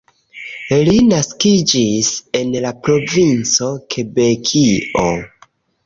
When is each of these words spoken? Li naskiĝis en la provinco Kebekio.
Li 0.87 0.95
naskiĝis 1.09 2.09
en 2.41 2.57
la 2.65 2.73
provinco 2.91 3.71
Kebekio. 3.95 5.11